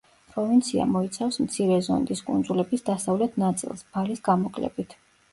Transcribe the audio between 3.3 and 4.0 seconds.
ნაწილს,